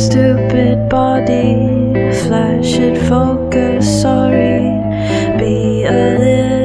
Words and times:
Stupid 0.00 0.88
body, 0.88 1.92
flash 2.22 2.78
it, 2.78 2.96
focus, 3.06 4.00
sorry. 4.00 4.64
Be 5.38 5.84
a 5.84 6.16
little 6.18 6.59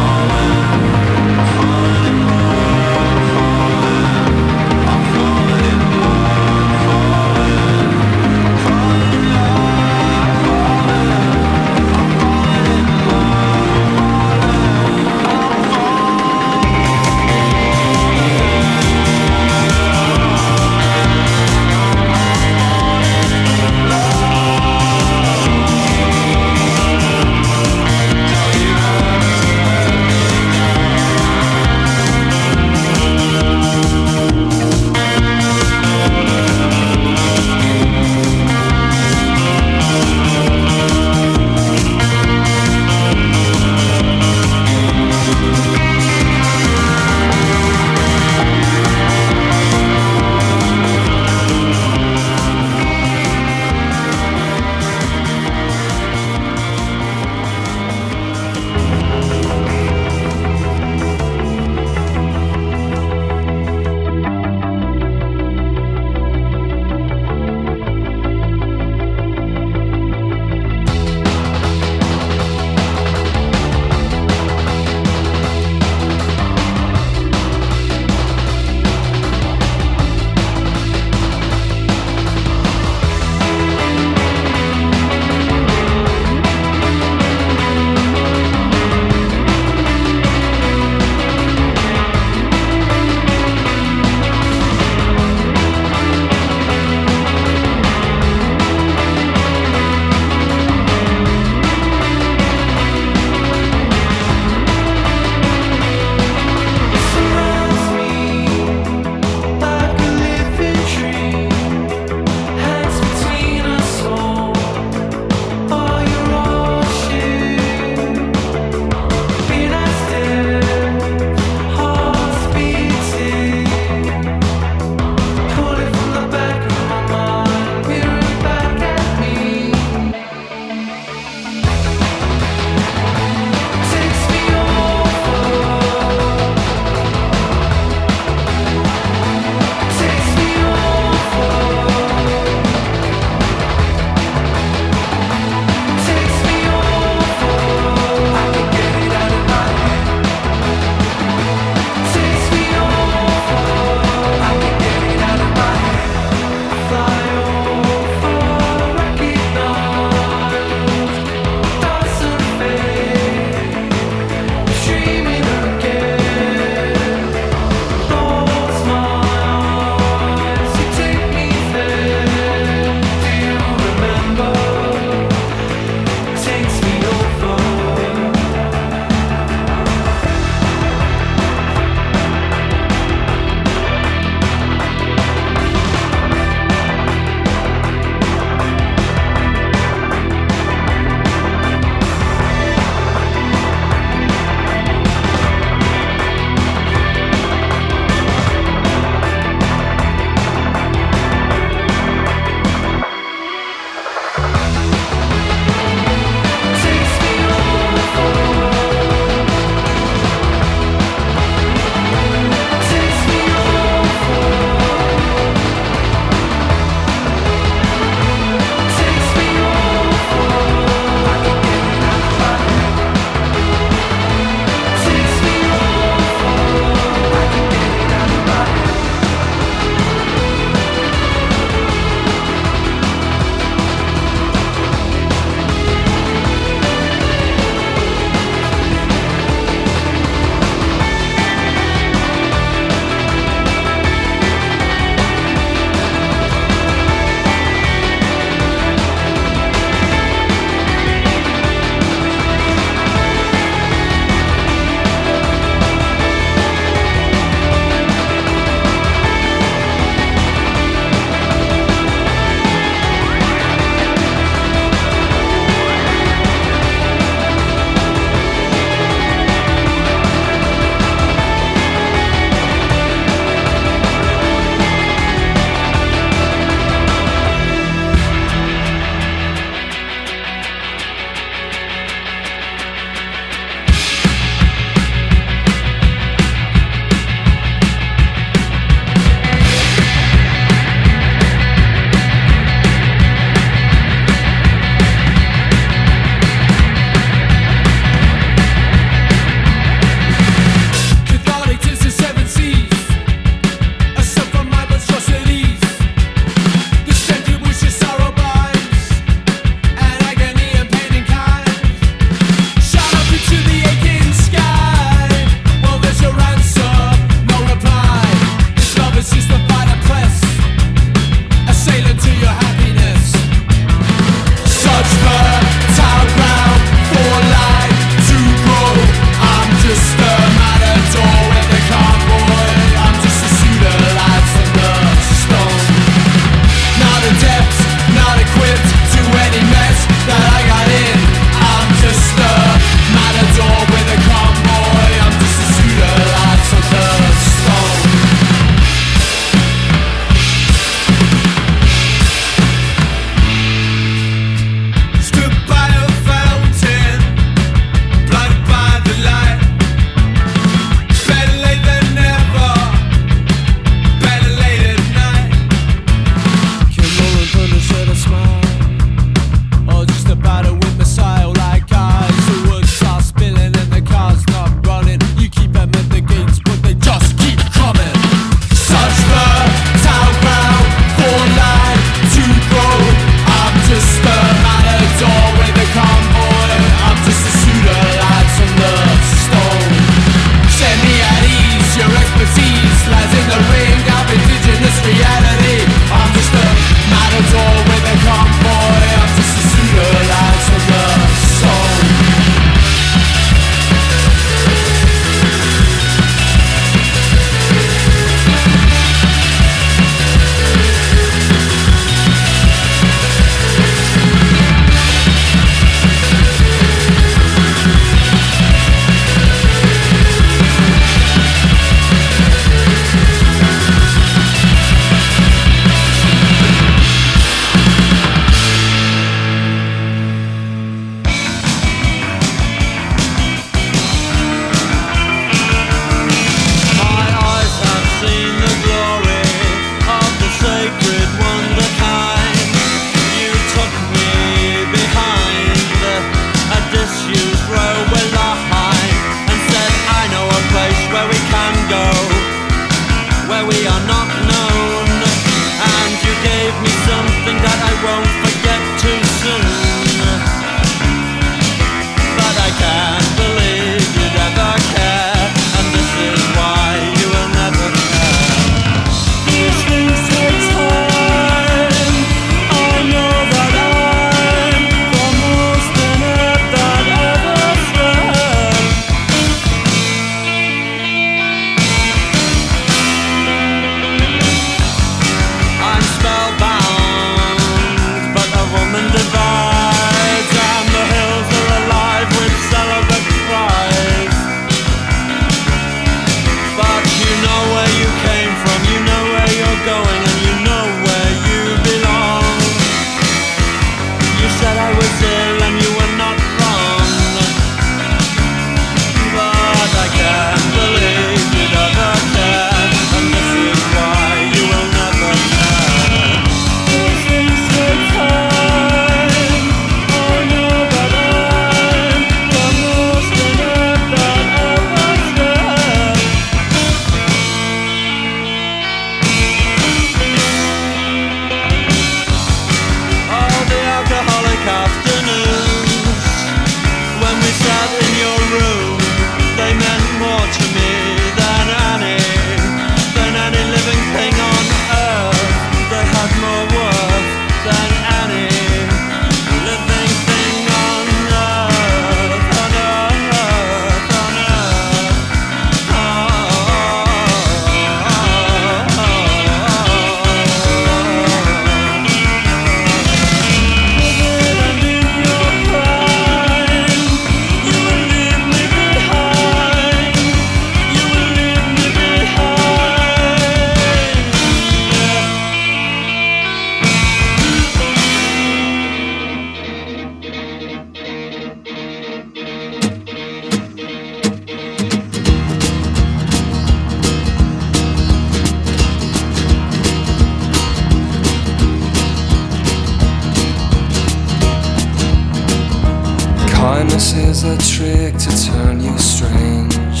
This 596.98 597.14
is 597.14 597.44
a 597.44 597.56
trick 597.58 598.18
to 598.18 598.44
turn 598.44 598.80
you 598.80 598.98
strange. 598.98 600.00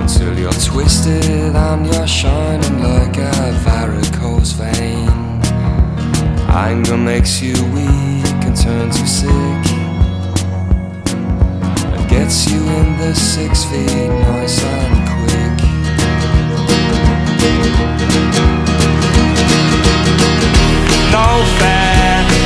Until 0.00 0.38
you're 0.38 0.50
twisted 0.50 1.54
and 1.54 1.86
you're 1.86 2.06
shining 2.06 2.82
like 2.82 3.18
a 3.18 3.52
varicose 3.66 4.52
vein. 4.52 5.10
Anger 6.48 6.96
makes 6.96 7.42
you 7.42 7.52
weak 7.74 8.40
and 8.46 8.56
turns 8.56 8.98
you 8.98 9.06
sick. 9.06 9.64
And 11.84 12.08
gets 12.08 12.50
you 12.50 12.62
in 12.62 12.96
the 12.96 13.14
six 13.14 13.64
feet 13.66 14.08
nice 14.08 14.64
and 14.64 15.06
quick. 15.06 15.58
No 21.12 21.44
fair. 21.58 21.97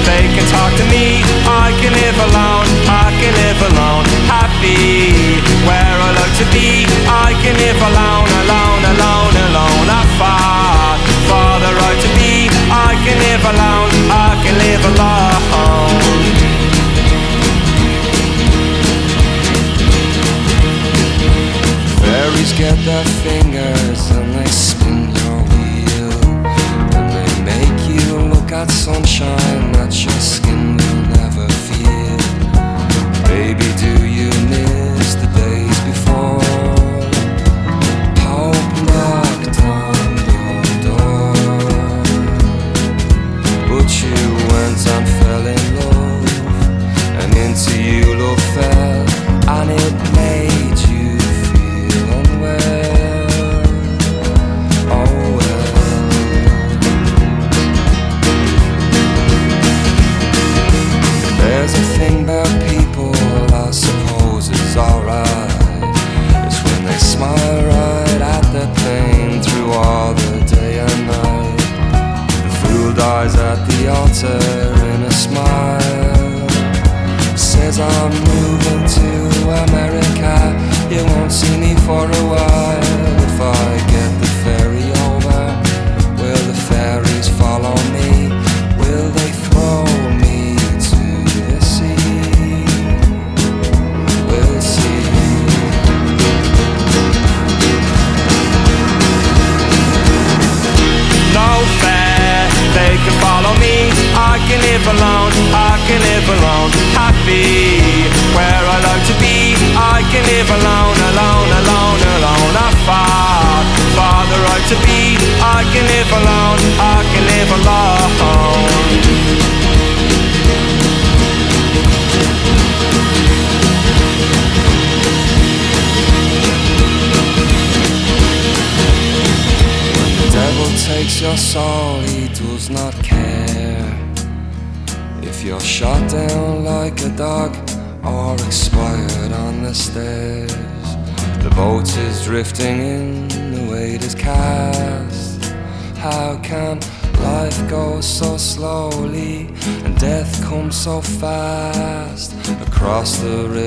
They 0.04 0.26
can 0.34 0.46
talk 0.50 0.74
to 0.80 0.84
me. 0.90 1.22
I 1.46 1.70
can 1.80 1.92
live 1.94 2.18
alone. 2.28 2.66
I 2.90 3.14
can 3.20 3.32
live 3.42 3.60
alone. 3.70 4.04
Happy 4.26 5.38
where 5.66 5.96
I 6.06 6.10
like 6.18 6.34
to 6.42 6.46
be. 6.50 6.82
I 7.06 7.30
can 7.42 7.54
live 7.54 7.78
alone, 7.78 8.28
alone, 8.42 8.82
alone, 8.92 9.34
alone. 9.46 9.86
I 9.88 10.02
fought 10.18 11.00
for 11.30 11.52
the 11.64 11.72
right 11.78 12.00
to 12.02 12.10
be. 12.18 12.50
I 12.70 12.98
can 13.04 13.16
live 13.28 13.44
alone. 13.46 13.90
I 14.10 14.30
can 14.42 14.54
live 14.66 14.82
alone. 14.90 15.92
Fairies 22.02 22.52
get 22.52 22.76
their 22.84 23.04
fingers 23.22 24.10
and 24.10 24.34
they. 24.34 24.81
got 28.52 28.70
sunshine 28.70 29.74
at 29.76 30.04
your 30.04 30.12
skin. 30.20 30.51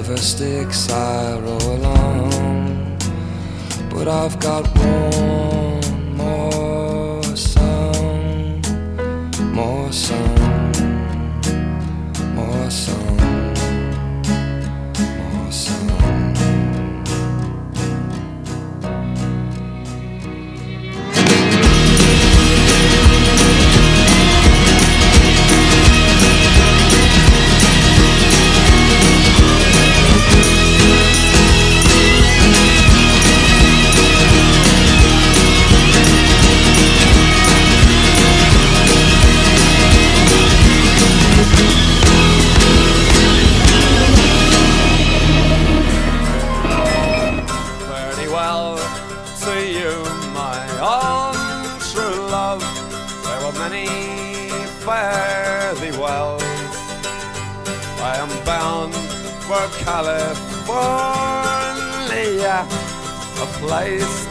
River 0.08 0.22
Styx 0.22 0.90
I 0.92 1.40
row 1.40 1.58
along, 1.58 2.98
but 3.90 4.08
I've 4.08 4.40
got 4.40 4.75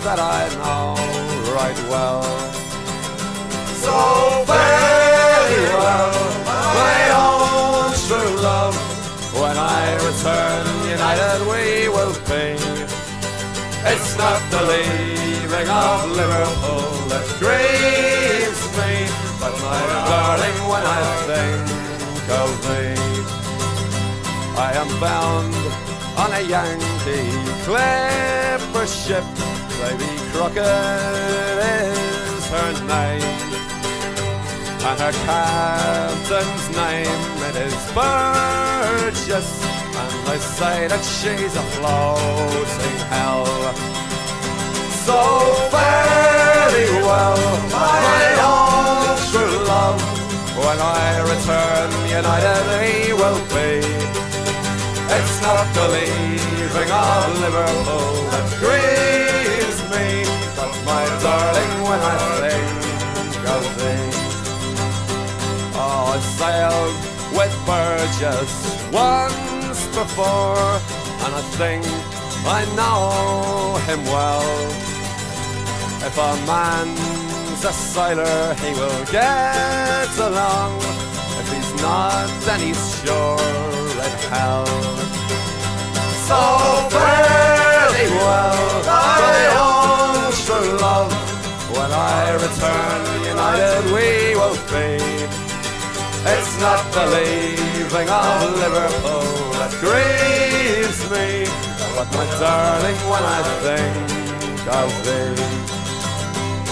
that 0.04 0.20
I 0.20 0.44
know 0.60 0.92
right 1.56 1.80
well. 1.88 2.22
So 3.84 3.96
very 4.44 5.64
well, 5.80 6.12
my 6.84 7.00
own 7.24 7.88
true 8.04 8.34
love. 8.44 8.76
When 9.32 9.56
I 9.56 9.96
return, 10.04 10.64
united 10.96 11.40
we 11.48 11.88
will 11.88 12.12
be. 12.28 12.44
It's 13.92 14.10
not 14.18 14.40
the 14.52 14.62
leaving 14.72 15.68
of 15.72 16.10
Liverpool 16.20 16.90
that 17.08 17.26
grieves 17.40 18.62
me, 18.76 18.92
but 19.40 19.54
my 19.64 19.80
darling, 20.04 20.58
when 20.68 20.84
I 20.84 21.02
think 21.28 21.64
of 22.42 22.50
thee, 22.66 23.24
I 24.68 24.70
am 24.82 24.90
bound 25.00 25.54
on 26.22 26.30
a 26.32 26.42
Yankee 26.42 27.32
clipper 27.64 28.86
ship. 28.86 29.53
Davy 29.78 30.14
Crockett 30.32 31.58
is 31.74 32.46
her 32.54 32.72
name, 32.86 33.38
and 34.88 34.98
her 35.00 35.14
captain's 35.26 36.66
name 36.76 37.24
it 37.48 37.56
is 37.56 37.76
Burgess. 37.92 39.50
And 39.96 40.26
they 40.26 40.38
say 40.38 40.88
that 40.88 41.04
she's 41.04 41.54
a 41.54 41.64
floating 41.74 42.98
hell. 43.12 43.46
So 45.06 45.20
very 45.70 46.88
well, 47.08 47.38
my 47.70 48.24
own 48.40 49.16
true 49.30 49.58
love. 49.66 50.00
When 50.56 50.78
I 50.80 51.20
return, 51.32 51.90
united 52.08 52.62
we 52.80 53.12
will 53.12 53.40
be. 53.54 53.70
It's 55.16 55.36
not 55.42 55.66
the 55.74 55.86
leaving 55.94 56.90
of 56.90 57.38
Liverpool 57.40 58.14
that 58.32 58.46
grieves 58.58 58.74
me, 58.74 59.04
but 59.04 59.13
my 60.84 61.04
darling, 61.22 61.74
when 61.88 62.00
I 62.00 62.16
think 62.42 63.34
of 63.56 63.64
thee. 63.78 64.10
Oh, 65.76 66.14
I 66.14 66.18
sailed 66.38 66.96
with 67.38 67.54
Burgess 67.66 68.52
once 68.92 69.80
before, 69.88 70.80
and 71.24 71.32
I 71.34 71.42
think 71.58 71.84
I 72.46 72.64
know 72.78 73.78
him 73.88 74.04
well. 74.04 74.50
If 76.06 76.16
a 76.18 76.32
man's 76.46 77.64
a 77.64 77.72
sailor, 77.72 78.54
he 78.62 78.70
will 78.74 79.04
get 79.06 80.10
along. 80.18 80.76
If 81.40 81.46
he's 81.52 81.82
not, 81.82 82.28
then 82.46 82.60
he's 82.60 82.82
sure 83.00 83.38
in 84.06 84.14
hell. 84.30 84.66
So 86.28 86.38
not 96.64 96.84
the 96.96 97.06
leaving 97.16 98.08
of 98.08 98.40
Liverpool 98.62 99.28
that 99.60 99.72
grieves 99.84 101.00
me, 101.14 101.28
but 101.94 102.08
my 102.16 102.26
darling, 102.40 102.98
when 103.10 103.24
I 103.38 103.40
think 103.64 103.96
of 104.80 104.90
thee. 105.04 105.36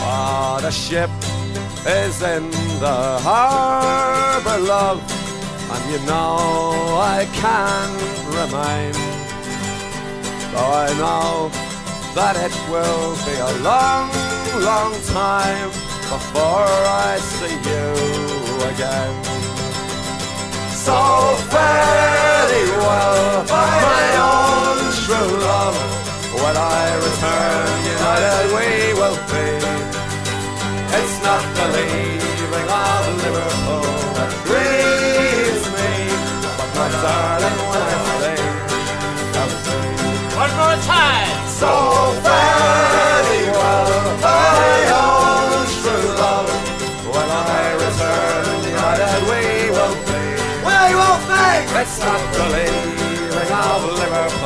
Ah, 0.08 0.58
the 0.62 0.70
ship 0.70 1.12
is 1.84 2.22
in 2.34 2.44
the 2.84 3.00
harbor, 3.28 4.58
love, 4.74 5.00
and 5.72 5.82
you 5.92 6.00
know 6.10 6.96
I 7.16 7.28
can't 7.42 8.02
remain. 8.38 8.94
Though 10.52 10.72
I 10.86 10.88
know 11.02 11.50
that 12.18 12.34
it 12.46 12.54
will 12.72 13.12
be 13.28 13.36
a 13.50 13.54
long, 13.70 14.08
long 14.70 14.92
time 15.20 15.68
before 16.14 16.80
I 17.08 17.18
see 17.36 17.56
you 17.70 17.88
again. 18.72 19.31
So 20.82 20.98
very 21.46 22.66
well, 22.82 23.44
my 23.46 24.04
own 24.18 24.78
true 25.04 25.32
love. 25.46 25.78
When 26.42 26.56
I 26.56 26.82
return, 27.06 27.70
united 27.94 28.46
we 28.56 28.68
will 28.98 29.18
be. 29.30 29.46
It's 30.98 31.16
not 31.22 31.42
the 31.54 31.66
leaving 31.76 32.68
of 32.68 33.02
Liverpool 33.22 33.94
that 34.18 34.32
grieves 34.42 35.64
me, 35.78 35.92
but 36.58 36.70
my 36.74 36.88
darling, 37.02 37.58
when 37.70 37.82
I 37.86 37.96
think 38.18 39.38
of 39.42 39.50
thee. 39.64 40.34
One 40.34 40.52
more 40.58 40.78
time. 40.82 41.30
So 41.46 42.01
It's 51.84 51.98
not 51.98 52.34
the 52.34 52.48
of 53.50 53.98
Liverpool 53.98 54.41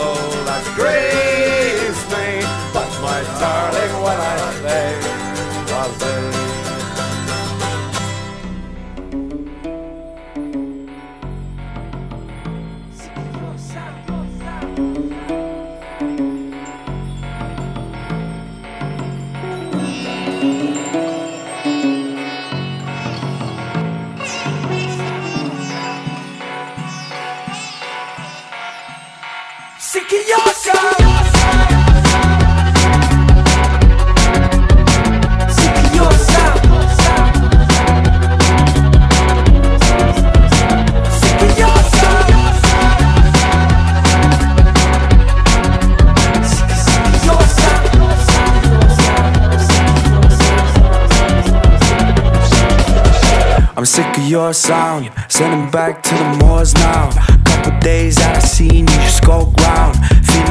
sick 53.86 54.18
of 54.18 54.28
your 54.28 54.52
sound. 54.52 55.10
Send 55.28 55.54
him 55.54 55.70
back 55.70 56.02
to 56.02 56.14
the 56.14 56.44
moors 56.44 56.74
now. 56.74 57.10
Couple 57.44 57.78
days 57.80 58.16
that 58.16 58.36
I 58.36 58.40
seen 58.40 58.86
you 58.86 59.08
skulk 59.08 59.56
round. 59.60 59.96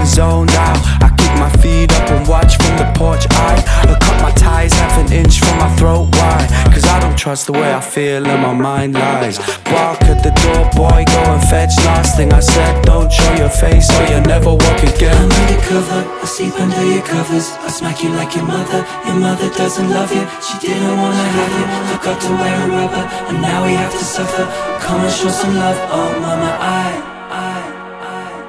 Feeling 0.06 0.15
zoned 0.15 0.52
out. 0.52 0.78
I 1.02 1.10
keep 1.18 1.34
my 1.39 1.50
feet 1.62 1.91
up 1.94 2.10
and 2.12 2.28
watch 2.28 2.58
from 2.58 2.78
the 2.78 2.86
porch. 2.96 3.26
I 3.32 3.98
cut 4.02 4.22
my 4.22 4.32
ties 4.32 4.74
half 4.74 4.98
an 5.00 5.12
inch 5.12 5.39
from 5.39 5.58
my 5.58 5.70
throat. 5.78 6.10
Why? 6.15 6.48
Cause 6.74 6.86
I 6.86 7.00
don't 7.00 7.18
trust 7.18 7.48
the 7.48 7.54
way 7.54 7.74
I 7.74 7.82
feel 7.82 8.26
and 8.26 8.41
my 8.41 8.54
mind 8.54 8.94
lies. 8.94 9.39
Walk 9.72 10.02
at 10.04 10.22
the 10.22 10.32
door, 10.44 10.70
boy, 10.76 11.06
go 11.08 11.22
and 11.34 11.44
fetch. 11.50 11.74
Last 11.86 12.18
thing 12.18 12.34
I 12.34 12.39
said, 12.39 12.86
don't 12.86 13.12
show 13.12 13.34
your 13.36 13.50
face 13.50 13.89
or 13.98 14.06
you'll 14.10 14.22
never 14.22 14.52
walk 14.52 14.82
again. 14.84 15.15
I'm 15.15 15.32
undercover, 15.32 16.02
I 16.22 16.26
sleep 16.26 16.56
under 16.60 16.86
your 16.86 17.04
covers. 17.04 17.52
I 17.65 17.70
smack 17.70 18.04
you 18.04 18.10
like 18.10 18.36
your 18.36 18.46
mother. 18.46 18.86
Your 19.08 19.20
mother 19.20 19.50
doesn't 19.58 19.89
love 19.89 20.12
you. 20.13 20.26
She 20.46 20.56
didn't 20.68 20.98
wanna 20.98 21.28
have 21.38 21.54
you. 21.58 21.65
Forgot 21.98 22.22
to 22.22 22.30
wear 22.41 22.56
a 22.62 22.68
rubber, 22.78 23.06
and 23.30 23.41
now 23.41 23.65
we 23.65 23.74
have 23.74 23.91
to 23.91 24.06
suffer. 24.06 24.46
Come 24.86 25.02
and 25.02 25.13
show 25.13 25.30
some 25.30 25.56
love, 25.56 25.78
oh 25.89 26.20
mama. 26.20 26.58
I. 26.62 27.15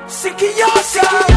Sick 0.09 0.41
of 0.41 0.57
your 0.57 0.83
sound. 0.83 1.36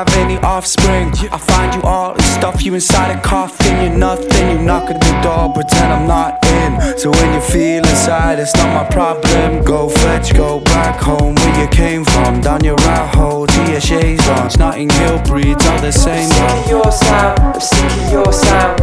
Have 0.00 0.16
any 0.16 0.38
offspring. 0.38 1.12
I 1.30 1.36
find 1.36 1.74
you 1.74 1.82
all 1.82 2.12
and 2.12 2.22
stuff 2.22 2.62
you 2.62 2.72
inside 2.72 3.10
a 3.14 3.20
coffin. 3.20 3.74
You're 3.82 3.98
nothing. 3.98 4.50
You 4.50 4.58
knock 4.64 4.88
at 4.88 4.98
the 4.98 5.12
door, 5.22 5.52
pretend 5.52 5.92
I'm 5.92 6.08
not 6.08 6.42
in. 6.46 6.98
So 6.98 7.10
when 7.10 7.34
you 7.34 7.40
feel 7.40 7.80
inside, 7.80 8.38
it's 8.38 8.54
not 8.56 8.68
my 8.72 8.88
problem. 8.88 9.62
Go 9.62 9.90
fetch, 9.90 10.34
go 10.34 10.60
back 10.60 10.98
home 11.00 11.34
where 11.34 11.60
you 11.60 11.68
came 11.68 12.04
from. 12.04 12.40
Down 12.40 12.64
your 12.64 12.76
rat 12.76 13.14
hole 13.14 13.46
to 13.46 13.70
your 13.70 13.80
shades 13.80 14.24
branch. 14.24 14.56
Notting 14.56 14.88
Hill 14.88 15.18
breeds 15.24 15.66
all 15.66 15.80
the 15.80 15.92
same. 15.92 16.30
I'm 16.30 16.30
sick 16.30 16.64
of 16.64 16.70
your 16.70 16.92
sound. 16.92 17.38
I'm 17.40 17.60
sick 17.60 17.92
of 18.00 18.12
your 18.12 18.32
sound. 18.32 18.78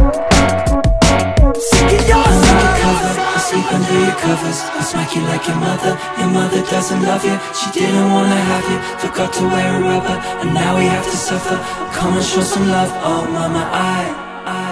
Sick 1.56 2.00
of 2.00 2.08
your 2.08 2.24
sound 2.24 3.27
sleep 3.48 3.68
under 3.72 3.98
your 4.06 4.16
covers. 4.20 4.58
I 4.78 4.82
smack 4.90 5.10
you 5.16 5.22
like 5.32 5.44
your 5.48 5.56
mother. 5.56 5.92
Your 6.20 6.30
mother 6.38 6.60
doesn't 6.74 7.02
love 7.02 7.24
you. 7.24 7.36
She 7.58 7.68
didn't 7.78 8.08
wanna 8.12 8.40
have 8.52 8.66
you. 8.72 8.78
Forgot 9.02 9.30
to 9.38 9.42
wear 9.52 9.68
a 9.76 9.80
rubber, 9.90 10.16
and 10.40 10.48
now 10.52 10.76
we 10.78 10.84
have 10.84 11.06
to 11.12 11.18
suffer. 11.28 11.56
Come 11.96 12.12
and 12.18 12.26
show 12.30 12.42
some 12.42 12.68
love, 12.68 12.92
oh 13.08 13.22
mama. 13.36 13.62
I, 13.72 14.02
I, 14.44 14.70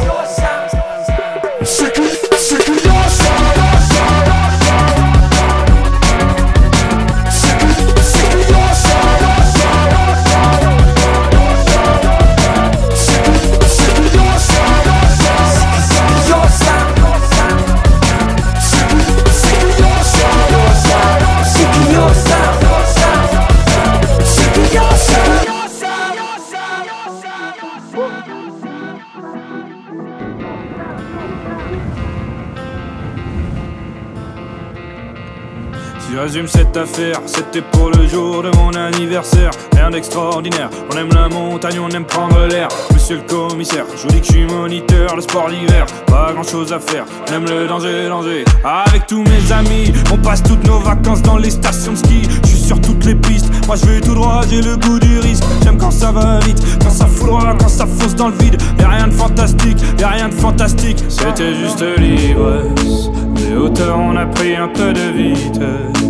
J'assume 36.24 36.48
cette 36.48 36.74
affaire, 36.74 37.20
c'était 37.26 37.60
pour 37.60 37.90
le 37.90 38.06
jour 38.06 38.42
de 38.42 38.50
mon 38.56 38.72
anniversaire. 38.72 39.50
Rien 39.74 39.90
d'extraordinaire, 39.90 40.70
on 40.90 40.96
aime 40.96 41.10
la 41.12 41.28
montagne, 41.28 41.78
on 41.78 41.90
aime 41.90 42.06
prendre 42.06 42.46
l'air. 42.46 42.68
Monsieur 42.94 43.16
le 43.16 43.22
commissaire, 43.22 43.84
je 43.94 44.02
vous 44.02 44.08
dis 44.08 44.20
que 44.22 44.26
je 44.28 44.32
suis 44.32 44.46
moniteur, 44.46 45.16
le 45.16 45.20
sport 45.20 45.50
d'hiver, 45.50 45.84
pas 46.06 46.32
grand 46.32 46.42
chose 46.42 46.72
à 46.72 46.80
faire. 46.80 47.04
On 47.28 47.34
aime 47.34 47.44
le 47.44 47.66
danger, 47.66 48.08
danger. 48.08 48.44
Avec 48.64 49.06
tous 49.06 49.22
mes 49.22 49.52
amis, 49.52 49.92
on 50.10 50.16
passe 50.16 50.42
toutes 50.42 50.66
nos 50.66 50.78
vacances 50.78 51.20
dans 51.20 51.36
les 51.36 51.50
stations 51.50 51.92
de 51.92 51.98
ski. 51.98 52.22
Je 52.42 52.48
suis 52.48 52.58
sur 52.58 52.80
toutes 52.80 53.04
les 53.04 53.16
pistes, 53.16 53.50
moi 53.66 53.76
je 53.76 53.84
vais 53.84 54.00
tout 54.00 54.14
droit, 54.14 54.40
j'ai 54.48 54.62
le 54.62 54.78
goût 54.78 54.98
du 54.98 55.18
risque. 55.18 55.44
J'aime 55.62 55.76
quand 55.76 55.90
ça 55.90 56.10
va 56.10 56.38
vite, 56.40 56.62
quand 56.82 56.90
ça 56.90 57.06
fout 57.06 57.28
quand 57.58 57.68
ça 57.68 57.84
fonce 57.84 58.14
dans 58.14 58.28
le 58.28 58.36
vide. 58.36 58.56
Y'a 58.80 58.88
rien 58.88 59.08
de 59.08 59.12
fantastique, 59.12 59.76
y'a 59.98 60.08
rien 60.08 60.30
de 60.30 60.34
fantastique. 60.34 61.04
C'était 61.06 61.54
juste 61.54 61.84
l'ivresse. 61.98 63.10
Des 63.34 63.56
hauteurs, 63.56 63.98
on 63.98 64.16
a 64.16 64.24
pris 64.24 64.56
un 64.56 64.68
peu 64.68 64.94
de 64.94 65.10
vitesse. 65.12 66.03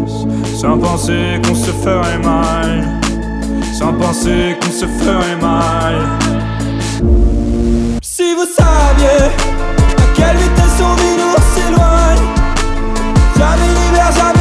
Sans 0.65 0.79
penser 0.79 1.43
qu'on 1.47 1.55
se 1.55 1.71
ferait 1.71 2.19
mal. 2.21 3.01
Sans 3.79 3.93
penser 3.93 4.57
qu'on 4.63 4.71
se 4.71 4.87
ferait 4.87 5.37
mal. 5.37 5.95
Si 8.01 8.35
vous 8.35 8.47
saviez 8.47 9.27
à 9.27 10.07
quelle 10.15 10.39
vitesse 10.39 10.81
on 10.81 10.95
vit, 10.95 11.17
nous 11.19 11.37
s'éloigne. 11.55 12.27
Jamais 13.37 13.69
l'hiver, 13.77 14.11
jamais 14.17 14.34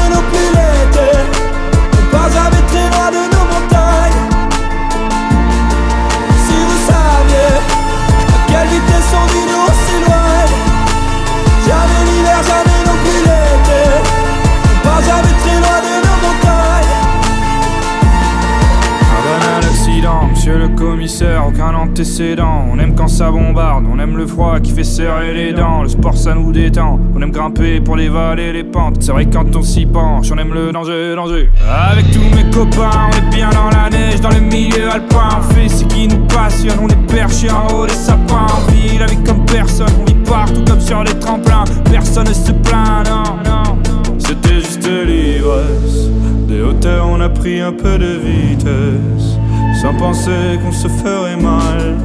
On 21.95 22.79
aime 22.79 22.95
quand 22.95 23.08
ça 23.08 23.29
bombarde, 23.29 23.86
on 23.88 23.99
aime 23.99 24.17
le 24.17 24.25
froid 24.25 24.60
qui 24.60 24.71
fait 24.71 24.84
serrer 24.84 25.32
les 25.32 25.53
dents. 25.53 25.84
Le 25.84 25.89
sport 25.89 26.17
ça 26.17 26.34
nous 26.34 26.51
détend, 26.51 26.99
on 27.15 27.21
aime 27.21 27.29
grimper 27.29 27.79
pour 27.82 27.95
les 27.95 28.10
vallées, 28.10 28.51
les 28.51 28.63
pentes. 28.63 29.03
C'est 29.03 29.12
vrai 29.12 29.27
quand 29.32 29.56
on 29.56 29.62
s'y 29.62 29.86
penche, 29.86 30.32
on 30.32 30.38
aime 30.39 30.56
le 30.56 30.71
danger, 30.71 31.13
danger. 31.15 31.51
Avec 31.91 32.10
tous 32.10 32.36
mes 32.36 32.49
copains, 32.49 33.10
on 33.10 33.15
est 33.15 33.36
bien 33.36 33.51
dans 33.51 33.69
la 33.69 33.91
neige, 33.91 34.19
dans 34.21 34.32
le 34.32 34.39
milieu 34.39 34.89
alpin. 34.89 35.38
On 35.38 35.53
fait 35.53 35.69
ce 35.69 35.84
qui 35.86 36.08
nous 36.08 36.25
passionne, 36.25 36.79
on 36.82 36.88
est 36.88 37.13
perché 37.13 37.51
en 37.51 37.67
haut 37.67 37.86
des 37.86 37.93
sapins. 37.93 38.47
On 38.58 38.71
vit 38.71 38.97
la 38.97 39.06
comme 39.23 39.45
personne, 39.45 39.93
on 40.01 40.06
vit 40.06 40.15
partout 40.27 40.63
comme 40.67 40.82
sur 40.82 41.03
les 41.03 41.13
tremplins. 41.19 41.63
Personne 41.91 42.27
ne 42.27 42.34
se 42.34 42.51
plaint, 42.53 43.08
non, 43.08 43.38
non. 43.45 43.77
C'était 44.17 44.56
juste 44.56 44.88
l'ivresse. 44.88 46.10
Des 46.47 46.62
hauteurs, 46.62 47.08
on 47.08 47.21
a 47.21 47.29
pris 47.29 47.62
un 47.62 47.71
peu 47.71 47.99
de 47.99 48.17
vitesse. 48.17 49.38
Sans 49.83 49.93
penser 49.95 50.57
qu'on 50.63 50.71
se 50.71 50.87
ferait 50.87 51.35
mal. 51.35 51.97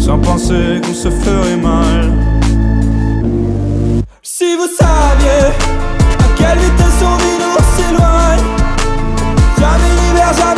Sans 0.00 0.18
penser 0.18 0.80
qu'on 0.82 0.94
se 0.94 1.10
ferait 1.10 1.58
mal. 1.58 2.10
Si 4.22 4.56
vous 4.56 4.68
saviez 4.74 5.48
à 6.18 6.28
quelle 6.34 6.58
vitesse 6.58 7.02
on 7.02 7.16
vit, 7.18 7.38
nous 7.42 7.58
s'éloigne. 7.76 8.46
Jamais 9.60 9.92
l'hiver, 10.00 10.32
jamais 10.32 10.57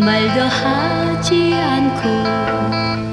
말도 0.00 0.40
하지 0.40 1.54
않고 1.54 3.09